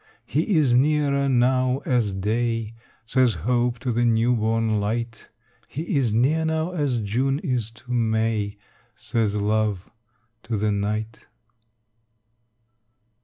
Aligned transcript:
He 0.25 0.57
is 0.57 0.73
near 0.73 1.29
now 1.29 1.81
as 1.85 2.11
day, 2.11 2.73
Says 3.05 3.35
hope 3.45 3.77
to 3.81 3.91
the 3.91 4.03
new 4.03 4.35
born 4.35 4.79
light: 4.79 5.29
He 5.67 5.95
is 5.95 6.11
near 6.11 6.43
now 6.43 6.71
as 6.71 6.99
June 7.01 7.37
is 7.43 7.69
to 7.69 7.91
May, 7.91 8.57
Says 8.95 9.35
love 9.35 9.91
to 10.41 10.57
the 10.57 10.71
night. 10.71 11.27